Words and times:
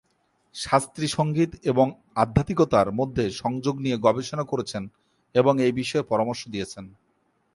শাস্ত্রী 0.55 1.07
সংগীত 1.07 1.51
এবং 1.63 1.87
আধ্যাত্মিকতার 2.15 2.87
মধ্যে 2.91 3.25
সংযোগ 3.41 3.75
নিয়ে 3.79 3.97
গবেষণা 3.97 4.43
করেছেন 4.43 4.83
এবং 5.35 5.53
এই 5.65 5.73
বিষয়ে 5.73 6.09
পরামর্শ 6.11 6.41
দিয়েছেন। 6.47 6.85